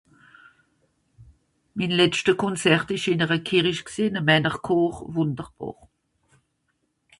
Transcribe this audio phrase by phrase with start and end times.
[1.77, 5.77] min letschte konzert esch ìn'r à kerìsch g'sìn àm einer chòr wùnderbàr